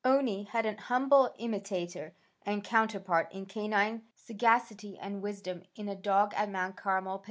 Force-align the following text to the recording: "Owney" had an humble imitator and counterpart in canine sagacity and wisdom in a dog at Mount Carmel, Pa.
"Owney" 0.03 0.45
had 0.45 0.65
an 0.65 0.79
humble 0.79 1.31
imitator 1.37 2.15
and 2.43 2.63
counterpart 2.63 3.31
in 3.31 3.45
canine 3.45 4.01
sagacity 4.15 4.97
and 4.97 5.21
wisdom 5.21 5.61
in 5.75 5.87
a 5.87 5.93
dog 5.95 6.33
at 6.35 6.49
Mount 6.49 6.75
Carmel, 6.75 7.19
Pa. 7.19 7.19